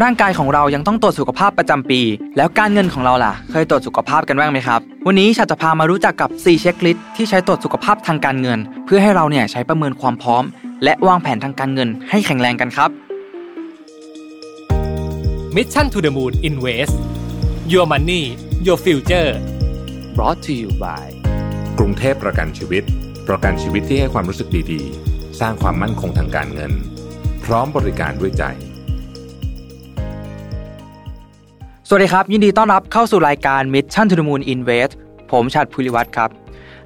[0.00, 2.00] ร่างกายของเรายังต้องตรวจสุขภาพประจำปี
[2.36, 10.44] แล้วการเงินของเราล่ะ เคยตรวจสุขภาพกันบ้างไหมครับ วันนี้ฉันจะพามารู้จักกับ 4 เช็คลิสต์ที่ใช้ตรวจสุขภาพทางการเงิน เพื่อให้เราเนี่ยใช้ประเมินความพร้อม
[10.84, 12.90] และวางแผนทางการเงินให้แข็งแรงกันครับ
[15.56, 16.94] Mission to the Moon Invest
[17.72, 18.22] Your Money
[18.66, 19.30] Your Future
[20.16, 21.06] brought to you by
[21.78, 22.82] กรุงเทพประกันชีวิต
[23.28, 26.72] ประกันชีวิตที่ให้ความรู้สึกดีๆ สร้างความมั่นคงทางการเงิน
[27.44, 28.44] พร้อมบริการด้วยใจ
[31.94, 34.92] วัสดีครับ ยินดีต้อนรับเข้าสู่รายการ Mission to the Moon Invest
[35.30, 36.30] ผมชัดภูริวัตรครับ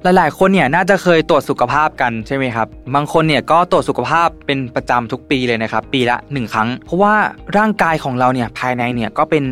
[0.03, 7.15] หลายๆ คนเนี่ยน่าจะเคยตรวจสุขภาพกันใช่ไหมครับ บางคนเนี่ยก็ตรวจสุขภาพเป็นประจำทุกปีเลยนะครับ ปีละ 1 ครั้ง เพราะว่า
[7.57, 9.43] ร่างกายของเราเนี่ยภายในเนี่ยก็เป็น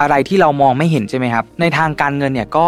[0.00, 2.66] อะไรที่เรามองไม่เห็นใช่ไหมครับ ในทางการเงินเนี่ยก็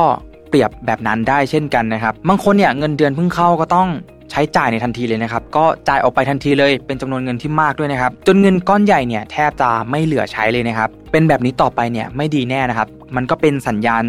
[0.49, 3.89] เปรียบแบบนั้นได้เช่นกันนะครับ บางคนเนี่ยเงินเดือนเพิ่งเข้าก็ต้อง
[4.31, 14.05] ใช้จ่ายในทันทีเลยนะครับ ก็จ่ายออกไปทันทีเลย เป็นจำนวนเงินที่มากด้วยนะครับ จนเงินก้อนใหญ่เนี่ยแทบจะไม่เหลือใช้เลยนะครับ เป็นแบบนี้ต่อไปเนี่ยไม่ดีแน่นะครับ มันก็เป็นสัญญาณ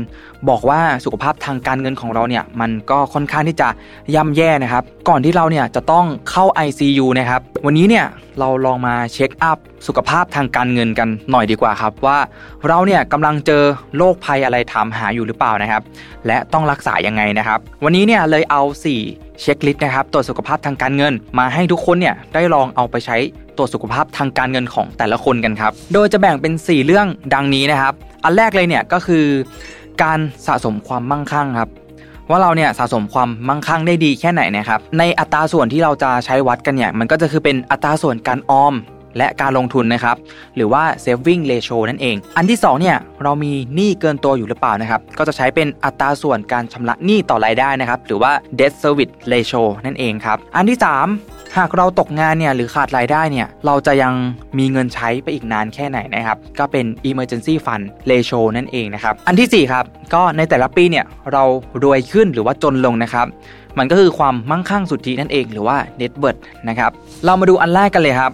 [0.50, 3.70] บอกว่าสุขภาพทางการเงินของเราเนี่ยมันก็ค่อนข้างที่จะ
[4.16, 8.06] ย่ำแย่นะครับ ก่อนที่เราเนี่ยจะต้องเข้า ICU นะครับ วันนี้เนี่ย
[8.40, 12.18] เราลองมาเช็คอัพสุขภาพทางการเงินกันหน่อยดีกว่าครับ ว่า
[12.68, 13.64] เราเนี่ยกำลังเจอ
[13.98, 15.82] โรคภัยอะไรถามหาอยู่หรือเปล่านะครับ
[16.28, 18.62] และต้องรักษายังไงนะครับ วันนี้เนี่ยเลยเอา
[19.04, 23.18] 4 เช็คลิสต์นะครับตรวจสุขภาพทางการเงิน มาให้ทุกคนเนี่ยได้ลองเอาไปใช้
[23.58, 27.94] ตรวจสุขภาพทางการเงินของแต่ละคนกันครับ โดยจะแบ่งเป็น 4 เรื่องดังนี้นะครับ
[28.24, 29.26] อันแรกเลยเนี่ยก็คือ
[30.04, 31.70] การสะสมความมั่งคั่งครับ
[32.30, 38.74] ว่าเราเนี่ยสะสมความมั่งคั่งได้ดีแค่ไหนนะครับในอัตราส่วนที่เราจะใช้วัดกันเนี่ยมันก็จะคือเป็นอัตราส่วนการออม
[39.18, 40.16] และการลงทุนนะครับ
[40.56, 54.14] หรือว่า saving ratio นั่นเอง อันที่2เนี่ยเรามีหนี้เกินตัวอยู่หรือเปล่านะครับ ก็จะใช้เป็นอัตราส่วนการชำระหนี้ต่อรายได้นะครับ หรือว่า debt service ratio นั่นเองครับ อันที่ 3 หากเราตกงานเนี่ยหรือขาดรายได้เนี่ยเราจะยัง
[54.58, 61.44] มีเงินใช้ไปอีกนานแค่ไหนนะครับ ก็เป็น emergency fund ratio นั่นเองนะครับ อันที่4ครับก็ในแต่ละปีเนี่ยเรา
[61.84, 63.28] รวยขึ้นหรือว่าจนลงนะครับ
[63.80, 66.40] มันก็คือความมั่งคั่งสุทธินั่นเองหรือว่า net worth
[66.70, 66.92] นะครับ
[67.26, 68.32] เรามาดูอันแรกกันเลยครับ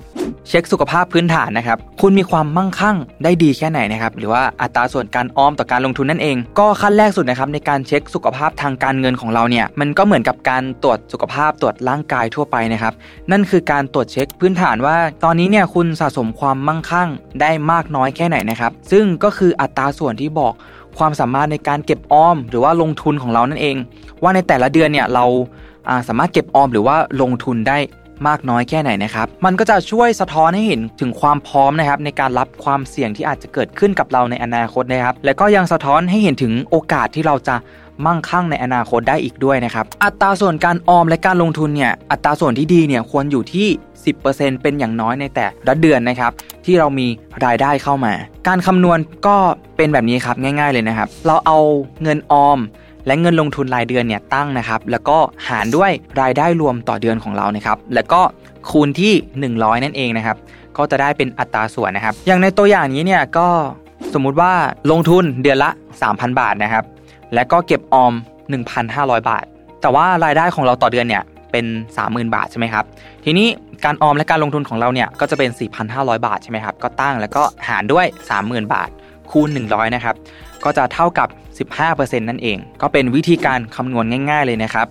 [0.50, 12.94] เช็คสุขภาพพื้นฐานนะครับ คุณมีความมั่งคั่งได้ดีแค่ไหนนะครับ หรือว่าอัตราส่วนการออมต่อการลงทุนนั่นเอง ก็ขั้นแรกสุดนะครับในการเช็คสุขภาพทางการเงินของเราเนี่ย มันก็เหมือนกับการตรวจสุขภาพตรวจร่างกายทั่วไปนะครับ
[13.32, 17.10] นั่นคือการตรวจเช็คพื้นฐานว่า ตอนนี้เนี่ยคุณสะสมความมั่งคั่ง
[17.42, 20.54] ได้มากน้อยแค่ไหนนะครับ ซึ่งก็คืออัตราส่วนที่บอก
[20.98, 23.76] ความสามารถในการเก็บออม หรือว่าลงทุนของเรานั่นเอง
[24.24, 25.26] ว่าในแต่ละเดือนเนี่ยเรา
[26.08, 27.78] สามารถเก็บออมหรือว่าลงทุนได้
[28.28, 37.56] มากน้อยแค่ไหนนะครับ มันก็จะช่วยสะท้อนให้เห็นถึงความพร้อมนะครับในการรับความเสี่ยงที่อาจจะเกิดขึ้นกับเราในอนาคตนะครับ และก็ยังสะท้อนให้เห็นถึงโอกาสที่เราจะ
[38.06, 43.68] มั่งคั่งในอนาคตได้อีกด้วยนะครับ อัตราส่วนการออมและการลงทุนเนี่ย อัตราส่วนที่ดีเนี่ยควรอยู่ที่
[44.16, 46.32] 10%เป็นอย่างน้อยในแต่ละเดือนนะครับ
[46.66, 47.08] ที่เรามี
[47.46, 48.14] รายได้เข้ามา
[48.48, 49.38] การคำนวณก็
[49.78, 51.60] เป็นแบบนี้ครับง่าย ๆเลยนะครับ เราเอา
[52.04, 52.60] เงินออม
[53.08, 55.18] และเงินลงทุนรายเดือนเนี่ยตั้งนะครับ แล้วก็
[55.50, 55.92] หารด้วย
[56.22, 58.22] รายได้รวมต่อเดือนของเรานะครับ แล้วก็
[58.70, 59.14] คูณที่
[59.54, 60.38] 100 นั่นเองนะครับ
[60.78, 63.48] ก็จะได้เป็นอัตราส่วนนะครับ อย่างในตัวอย่างนี้เนี่ยก็
[64.14, 64.52] สมมุติว่า
[64.92, 65.70] ลงทุนเดือนละ
[66.06, 66.86] 3,000 บาทนะครับ
[67.34, 68.14] และก็เก็บออม
[68.72, 69.46] 1,500 บาท
[69.82, 71.66] แต่ว่ารายได้ของเราต่อเดือนเนี่ยเป็น
[72.00, 72.86] 30,000 บาทใช่ไหมครับ
[73.26, 73.48] ทีนี้
[73.86, 75.50] การออมและการลงทุนของเราเนี่ยก็จะเป็น
[75.88, 78.06] 4,500 บาทใช่ไหมครับ ก็ตั้งแล้วก็หารด้วย
[78.40, 78.90] 30,000 บาท
[79.32, 80.16] คูณ 100 นะครับ
[80.64, 81.28] ก็จะเท่ากับ
[81.74, 84.88] 15%นั่นเอง ก็เป็นวิธีการคำนวณง่าย ๆ เลยนะครับ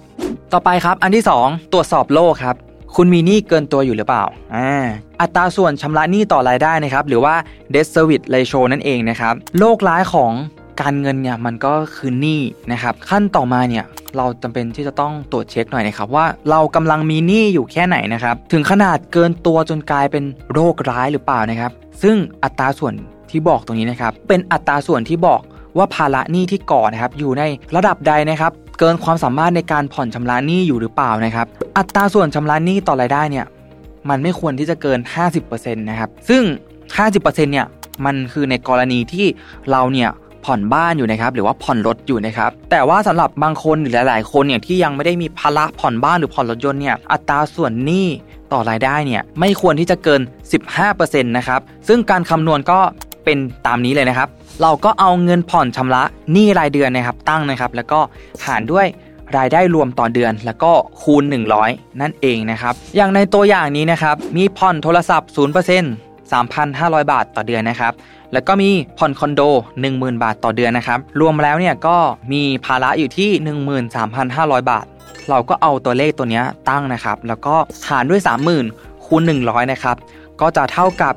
[0.52, 2.56] ต่อไปครับอันที่ 2 ตรวจสอบโลกครับ
[2.96, 4.86] คุณมีหนี้เกินตัวอยู่หรือเปล่าอ่า
[5.20, 7.34] อัตราส่วนชำระหนี้ต่อรายได้นะครับ หรือว่า
[7.74, 10.32] debt service ratio นั่นเองนะครับโรคร้ายของ
[10.80, 12.40] การเงินเนี่ยมันก็คือหนี้
[12.72, 13.84] นะครับ ขั้นต่อมาเนี่ย
[14.16, 21.72] เราจำเป็นที่จะต้องตรวจเช็คหน่อยนะครับ ว่าเรากำลังมีหนี้อยู่แค่ไหนนะครับ ถึงขนาดเกินตัวจนกลายเป็นโรคร้ายหรือเปล่านะครับ
[22.02, 22.94] ซึ่งอัตราส่วน
[23.30, 25.40] ที่บอกตรงนี้นะครับ เป็นอัตราส่วนที่บอก
[25.78, 27.42] ว่าภาระหนี้ที่ก่อนะครับอยู่ใน
[27.76, 31.46] ระดับใดนะครับเกินความสามารถในการผ่อนชำระหนี้อยู่หรือเปล่านะครับ
[31.78, 33.46] อัตราส่วนชำระหนี้ต่อรายได้เนี่ย
[34.08, 34.98] มันไม่ควรที่จะเกิน
[35.38, 36.42] 50%นะครับซึ่ง
[36.96, 37.66] 50%เนี่ย
[38.04, 39.26] มันคือในกรณีที่
[39.70, 40.10] เราเนี่ย
[40.44, 48.06] ผ่อนบ้านอยู่นะครับหรือว่าผ่อนรถอยู่นะครับแต่ว่าสำหรับบางคนหรือหลาย ๆ คนเนี่ยที่ยังไม่ได้มีภาระผ่อนบ้านหรือผ่อนรถยนต์เนี่ยอัตราส่วนหนี้
[48.52, 50.20] ต่อรายได้เนี่ยไม่ควรที่จะเกิน
[50.76, 52.78] 15%นะครับซึ่งการคำนวณก็
[53.24, 54.28] เป็นตามนี้เลยนะครับ
[54.62, 58.00] เราก็เอาเงินผ่อนชำระหนี้รายเดือนนะครับตั้งนะครับ แล้วก็
[58.46, 58.86] หารด้วย
[59.36, 60.72] รายได้รวมต่อเดือน แล้วก็
[61.02, 61.22] คูณ
[61.62, 67.92] 100 นั่นเองนะครับ อย่างในตัวอย่างนี้นะครับมีผ่อนโทรศัพท์ 0% 3,500 บาทต่อเดือนนะครับ
[68.32, 69.42] แล้วก็มีผ่อนคอนโด
[69.82, 71.96] 10,000 บาทต่อเดือนนะครับ รวมแล้วเนี่ยก็
[72.32, 73.30] มีภาระอยู่ที่
[74.00, 74.86] 13,500 บาท
[75.30, 77.54] เราก็เอาตัวเลขตัวนี้ตั้งนะครับ แล้วก็
[77.88, 78.20] หารด้วย
[78.62, 79.96] 30,000คูณ100 นะครับ
[80.40, 81.14] ก็จะเท่ากับ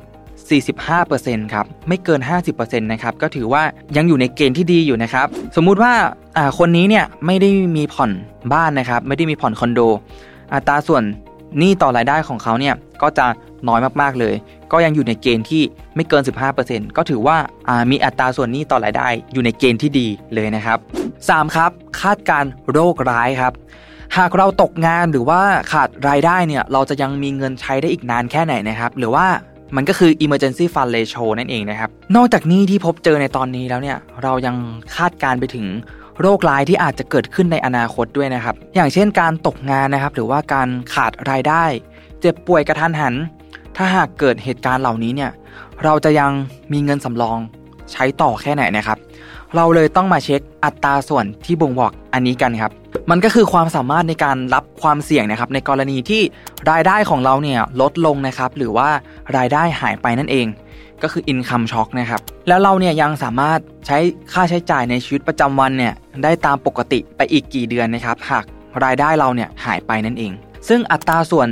[0.50, 2.20] 45%ครับไม่เกิน
[2.50, 3.62] 50%นะครับก็ถือว่า
[3.96, 5.26] ยังอยู่ในเกณฑ์ที่ดีอยู่นะครับ
[5.56, 5.92] สมมุติว่า
[6.58, 8.10] คนนี้เนี่ยไม่ได้มีผ่อน
[8.52, 9.80] บ้านนะครับ ไม่ได้มีผ่อนคอนโด
[10.54, 11.02] อัตราส่วน
[11.58, 13.26] หนี้ต่อรายได้ของเขาเนี่ยก็จะ
[13.68, 14.34] น้อยมากๆเลย
[14.72, 15.62] ก็ยังอยู่ในเกณฑ์ที่
[15.94, 16.22] ไม่เกิน
[16.60, 17.36] 15%ก็ถือว่า
[17.90, 20.78] มีอัตราส่วนหนี้ต่อรายได้ อยู่ในเกณฑ์ที่ดีเลยนะครับ
[21.18, 21.56] 3.
[21.56, 21.70] ครับ
[22.00, 23.52] คาดการโรคร้ายครับ
[24.18, 25.40] หากเราตกงานหรือว่า
[25.72, 29.26] ขาดรายได้เนี่ยเราจะยังมีเงินใช้ได้อีกนานแค่ไหนนะครับ หรือว่า
[29.76, 34.56] มันก็คือ emergency fund ratio นั่นเองนะครับ นอกจากนี้ที่พบเจอในตอนนี้แล้วเนี่ย เรายัง
[34.96, 35.66] คาดการไปถึง
[36.20, 41.64] โรคร้ายที่อาจจะเกิดขึ้นในอนาคตด้วยนะครับ อย่างเช่นการตกงานนะครับ หรือว่าการขาดรายได้
[42.20, 43.14] เจ็บป่วยกระทันหัน
[43.76, 45.30] ถ้าหากเกิดเหตุการณ์เหล่านี้เนี่ย
[45.84, 46.30] เราจะยัง
[46.72, 47.38] มีเงินสำรอง
[47.92, 48.98] ใช้ต่อแค่ไหนนะครับ
[49.56, 52.72] เราเลยต้องมาเช็คอัตราส่วนที่บ่งบอกอันนี้กันครับ
[53.10, 56.22] มันก็คือความสามารถในการรับความเสี่ยงนะครับในกรณีที่
[56.70, 58.88] รายได้ของเราเนี่ยลดลงนะครับหรือว่า
[59.36, 60.46] รายได้หายไปนั่นเอง
[61.02, 63.98] ก็คือ income shock นะครับแล้วเราเนี่ยยังสามารถใช้
[64.32, 68.44] ค่าใช้จ่ายในชีวิตประจำวันเนี่ยได้ตามปกติไปอีกกี่เดือนนะครับหาก
[68.84, 70.32] รายได้เราเนี่ยหายไปนั่นเอง
[70.68, 71.48] ซึ่งอัตราส่วน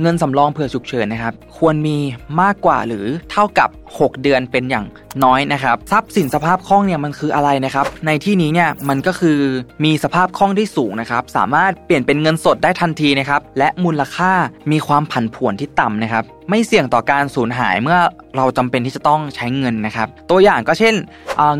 [0.00, 1.98] เงินสำรองเผื่อฉุกเฉินนะครับควรมี
[2.40, 3.68] มากกว่าหรือเท่ากับ
[4.00, 4.86] 6 เดือนเป็นอย่าง
[5.24, 9.38] น้อยนะครับทรัพย์สินสภาพคล่องเนี่ยมันคืออะไรนะครับ ในที่นี้เนี่ยมันก็คือ
[9.84, 14.32] มีสภาพคล่องที่สูงนะครับสามารถเปลี่ยนเป็นเงินสดได้ทันทีนะครับและมูลค่า
[14.72, 17.98] มีความผันผวนที่ต่ำนะครับไม่เสี่ยงต่อการสูญหายเมื่อ
[18.36, 20.94] เราจำเป็นที่จะต้องใช้เงินนะครับ ตัวอย่างก็เช่น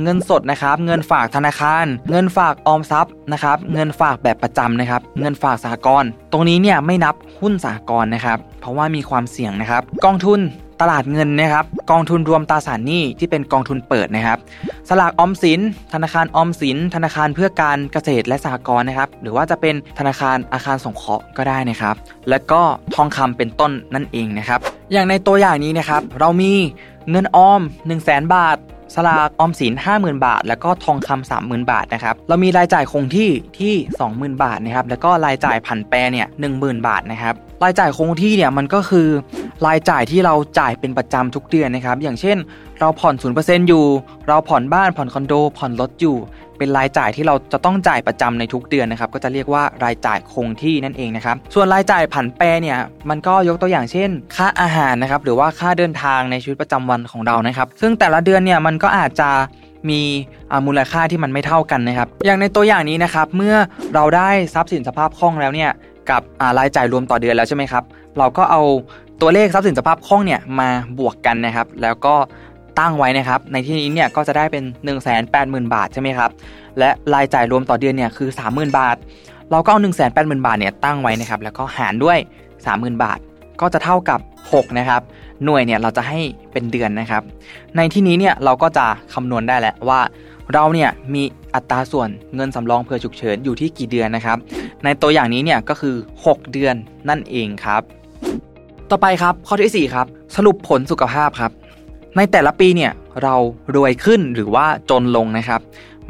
[0.03, 10.41] เงินสดนะครับ เงินฝากธนาคาร เงินฝากออมทรัพย์นะครับ เงินฝากแบบประจำนะครับ เงินฝากสหกรณ์ตรงนี้เนี่ยไม่นับหุ้นสหกรณ์นะครับ เพราะว่ามีความเสี่ยงนะครับ กองทุน
[10.83, 14.39] ตลาดเงินนะครับกองทุนรวมตราสารหนี้ที่เป็นกองทุนเปิดนะครับ
[14.89, 15.61] สลากออมสิน
[15.95, 21.95] ธนาคารออมสิน ธนาคารเพื่อการเกษตรและสหกรณ์นะครับ หรือว่าจะเป็นธนาคารอาคารสงเคราะห์ก็ได้นะครับ
[22.31, 22.63] และก็
[22.95, 24.61] ทองคำเป็นต้นนั่นเองนะครับ
[24.93, 26.53] อย่างในตัวอย่างนี้นะครับ เรามี
[27.11, 28.57] เงินออม 1 0 0 0 0แบาท
[28.95, 33.75] สลากออมสิน 50,000 บาท แล้วก็ทองคำ30,000 บาทนะครับ เรามีรายจ่ายคงที่ที่
[34.09, 36.27] 20,000 บาทนะครับ แล้วก็รายจ่ายผันแปรเนี่ย
[36.57, 37.35] 10,000 บาทนะครับ
[37.65, 39.09] รายจ่ายคงที่เนี่ยมันก็คือ
[39.67, 42.37] รายจ่ายที่เราจ่ายเป็นประจำทุกเดือนนะครับ อย่างเช่น
[42.81, 43.85] เราผ่อน0%อยู่
[44.29, 46.17] เราผ่อนบ้านผ่อนคอนโด ผ่อนรถอยู่
[46.59, 52.79] เป็นรายจ่ายที่เราจะต้องจ่ายประจำในทุกเดือนนะครับ ก็จะเรียกว่ารายจ่ายคงที่นั่นเองนะครับ ส่วนรายจ่ายผันแปรเนี่ย
[53.11, 59.31] มันก็ยกตัวอย่างเช่น ค่าอาหารนะครับ หรือว่าค่าเดินทางในชีวิตประจำวันของเรานะครับ ซึ่งแต่ละเดือนเนี่ยมันก็อาจจะ
[59.91, 60.01] มี
[60.67, 63.55] มูลค่าที่มันไม่เท่ากันนะครับ อย่างในตัวอย่างนี้นะครับ เมื่อ
[63.95, 65.71] เราได้ทรัพย์สินสภาพคล่องแล้วเนี่ย
[66.11, 66.23] กับ
[66.59, 67.85] รายจ่ายรวมต่อเดือนแล้วใช่ไหมครับ
[68.19, 68.63] เราก็เอา
[69.25, 72.15] ตัวเลขทรัพย์สินสภาพคล่องเนี่ยมาบวกกันนะครับ แล้วก็
[72.79, 76.31] ตั้งไว้นะครับ ในที่นี้เนี่ยก็จะได้เป็น 1 8 0 0 0 0 บาทใช่ไหมครับ
[76.79, 78.97] และรายจ่ายรวมต่อเดือนเนี่ยคือ 30,000 บาท
[79.51, 82.19] เราก็เอา 1 8 0 0 0 0 บาทเนี่ยตั้งไว้นะครับ แล้วก็หารด้วย
[82.61, 83.19] 30,000 บาท
[83.61, 84.21] ก็จะเท่ากับ
[84.51, 85.03] 6 นะครับ
[85.45, 86.21] หน่วยเนี่ยเราจะให้
[86.53, 87.23] เป็นเดือนนะครับ
[87.77, 90.01] ในที่นี้เนี่ยเราก็จะคำนวณได้แหละว่า
[90.53, 91.23] เราเนี่ยมี
[91.55, 94.39] อัตราส่วนเงินสำรองเผื่อฉุกเฉินอยู่ที่กี่เดือนนะครับ
[94.85, 95.95] ในตัวอย่างนี้เนี่ยก็คือ
[96.27, 96.75] 6 เดือน
[97.09, 97.83] นั่นเองครับ
[98.91, 100.07] ต่อไปครับข้อที่4ครับ
[100.37, 101.53] สรุปผลสุขภาพครับ
[102.17, 102.93] ในแต่ละปีเนี่ย
[103.23, 103.35] เรา
[103.75, 105.61] รวยขึ้นหรือว่าจนลงนะครับ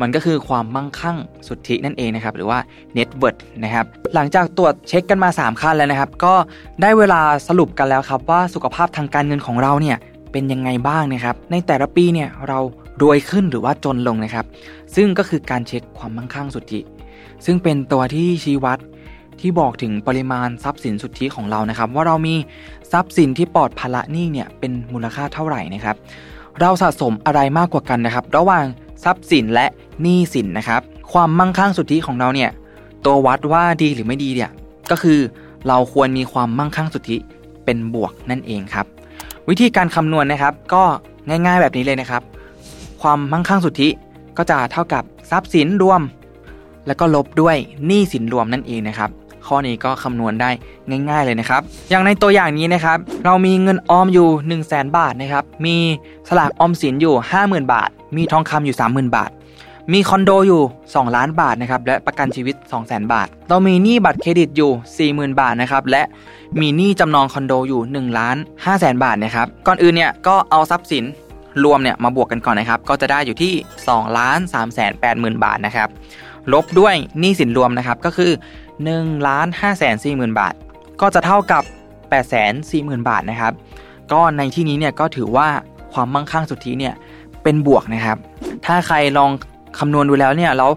[0.00, 1.16] มันก็คือความมั่งคั่ง
[1.48, 2.58] สุทธินั่นเองนะครับ หรือว่า
[2.96, 6.34] net worth นะครับ หลังจากตรวจเช็คกันมา 3 ขั้นแล้วนะครับ ก็
[6.82, 9.96] ได้เวลาสรุปกันแล้วครับ ว่าสุขภาพทางการเงินของเราเนี่ย
[10.32, 12.58] เป็นยังไงบ้างนะครับ ในแต่ละปีเนี่ยเรา
[13.02, 14.46] รวยขึ้นหรือว่าจนลงนะครับ
[14.94, 16.80] ซึ่งก็คือการเช็คความมั่งคั่งสุทธิ
[17.44, 18.78] ซึ่งเป็นตัวที่ชี้วัด
[19.40, 22.34] ที่บอกถึงปริมาณทรัพย์สินสุทธิของเรานะครับ ว่าเรามี
[22.92, 25.96] ทรัพย์สินที่ปลอดภาระหนี้เนี่ยเป็นมูลค่าเท่าไหร่นะครับ
[26.60, 28.64] เราสะสมอะไรมากกว่ากันนะครับ ระหว่าง
[29.04, 29.66] ทรัพย์สินและ
[30.02, 30.80] หนี้สินนะครับ
[31.12, 32.50] ความมั่งคั่งสุทธิของเราเนี่ย
[33.04, 34.50] ตัววัดว่าดีหรือไม่ดีเนี่ย
[34.90, 35.18] ก็คือ
[35.68, 37.16] เราควรมีความมั่งคั่งสุทธิ
[37.64, 38.86] เป็นบวกนั่นเองครับ
[39.48, 40.82] วิธีการคำนวณนะครับ ก็
[41.28, 42.22] ง่าย ๆ แบบนี้เลยนะครับ
[43.02, 43.88] ความมั่งคั่งสุทธิ
[44.36, 46.02] ก็จะเท่ากับทรัพย์สินรวม
[46.86, 49.10] แล้วก็ลบด้วยหนี้สินรวมนั่นเองนะครับ
[49.46, 50.50] ข้อนี้ก็คำนวณได้
[51.08, 55.76] ง่าย ๆเลยนะครับ อย่างในตัวอย่างนี้นะครับ เรามีเงินออมอยู่ 1 0 0 0 0แบาทนะครับ มี
[56.28, 59.30] สลากออมสินอยู่ 50,000 บาท มีทองคำอยู่ 30,000 บาท
[59.92, 64.70] มีคอนโดอยู่ 2 ล้านบาทนะครับ และประกันชีวิต 2 0 0 0 0 0 บาท เรามีหนี้บัตรเครดิตอยู่
[65.32, 66.02] 40,000 บาทนะครับ และ
[66.60, 71.04] มีหนี้จำนองคอนโดอยู่1ล้าน5แสนบาทนะครับ ก่อนอื่นเนี่ยก็เอาทรัพย์สิน
[71.64, 73.52] รวมเนี่ยมาบวกกันก่อนนะครับ ก็จะได้อยู่ที่
[73.86, 75.88] 2ล้าน3แสน8หมื่นบาทนะครับ
[76.52, 78.30] ลบด้วยหนี้สินรวมนะครับก็คือ
[78.90, 80.54] 1ล้าน5แสน4หมื่นบาท
[81.00, 81.62] ก็จะเท่ากับ
[82.00, 83.52] 8แสน4หมื่นบาทนะครับ
[84.12, 85.48] ก็ในที่นี้เนี่ยก็ถือว่า
[85.92, 86.94] ความมั่งคั่งสุทธิเนี่ย
[87.42, 88.18] เป็นบวกนะครับ
[88.66, 89.30] ถ้าใครลอง
[89.78, 90.70] คำนวณดูแล้วเนี่ยแล้ว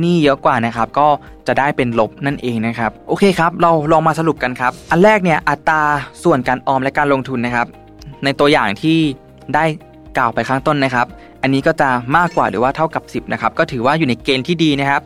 [0.00, 1.08] หนี้เยอะกว่านะครับก็
[1.46, 5.82] จะได้เป็นลบนั่นเองนะครับ โอเคครับ เราลองมาสรุปกันครับ อันแรกเนี่ยอัตรา
[6.24, 7.66] ส่วนการออมและการลงทุนนะครับ
[8.24, 8.98] ในตัวอย่างที่
[9.54, 9.64] ได้
[10.18, 11.06] กล่าวไปข้างต้นนะครับ
[11.42, 15.02] อันนี้ก็จะมากกว่าหรือว่าเท่ากับ 10นะครับก็ถือว่าอยู่ในเกณฑ์ที่ดีนะครับ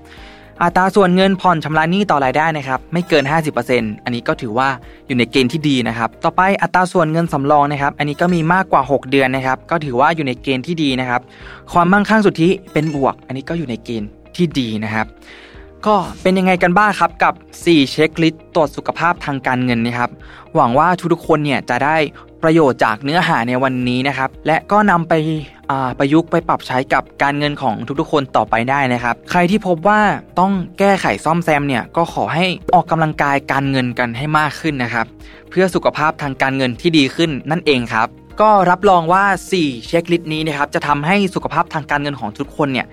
[0.63, 3.25] อัตราส่วนเงินผ่อนชำระหนี้ต่อรายได้นะครับไม่เกิน
[3.65, 4.69] 50%อันนี้ก็ถือว่า
[5.07, 11.21] อยู่ในเกณฑ์ที่ดีนะครับ ต่อไปอัตราส่วนเงินสำรองนะครับอันนี้ก็มีมากกว่า 6 เดือนนะครับ ก็ถือว่าอยู่ในเกณฑ์ที่ดีนะครับ
[11.73, 15.07] ความมั่งคั่งสุทธิเป็นบวก อันนี้ก็อยู่ในเกณฑ์ที่ดีนะครับ
[15.87, 20.11] ก็เป็นยังไงกันบ้างครับกับ 4 เช็คลิสต์ตรวจสุขภาพทางการเงินนะครับ
[20.55, 21.97] หวังว่าทุกๆคนเนี่ยจะได้
[22.45, 25.15] ประโยชน์จากเนื้อหาในวันนี้นะครับ และก็นำไป
[25.99, 30.01] ประยุกต์ไปปรับใช้กับการเงินของทุกๆ คนต่อไปได้นะครับ ใครที่พบว่า
[30.39, 32.45] ต้องแก้ไขซ่อมแซมเนี่ยก็ขอให้
[32.75, 35.07] ออกกำลังกายการเงินกันให้มากขึ้นนะครับ
[35.51, 38.09] เพื่อสุขภาพทางการเงินที่ดีขึ้นนั่นเองครับ
[38.41, 39.25] ก็รับรองว่า
[39.57, 42.87] 4 checklist นี้นะครับจะทำให้สุขภาพทางการเงินของทุกคนเนี่ย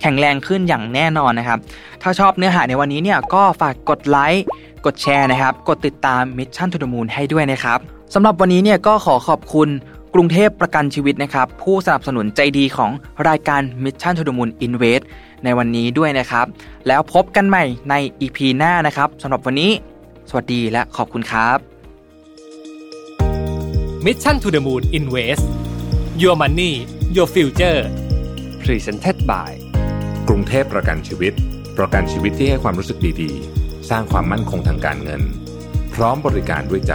[0.00, 1.58] แข็งแรงขึ้นอย่างแน่นอนนะครับ
[2.02, 4.44] ถ้าชอบเนื้อหาในวันนี้เนี่ยก็ฝากกดไลค์
[4.86, 7.80] กดแชร์นะครับ กดติดตาม Mission to the Moon ให้ด้วยนะครับ
[8.14, 9.68] สำหรับวันนี้เนี่ยก็ขอขอบคุณ
[10.14, 12.90] กรุงเทพประกันชีวิตนะครับ ผู้สนับสนุนใจดีของ
[13.28, 15.02] รายการ Mission to the Moon Invest
[15.44, 16.46] ในวันนี้ด้วยนะครับ
[16.86, 19.70] แล้วพบกันใหม่ใน EP หน้านะครับสำหรับวันนี้
[20.28, 21.58] สวัสดีและขอบคุณครับ
[24.04, 25.44] Mission to the Moon Invest
[26.22, 26.72] Your Money
[27.16, 27.80] Your Future
[28.62, 29.50] Presented by
[30.28, 31.32] กรุงเทพประกันชีวิต
[31.78, 35.22] ประกันชีวิตที่ให้ความรู้สึกดีๆ สร้างความมั่นคงทางการเงิน
[35.94, 36.94] พร้อมบริการด้วยใจ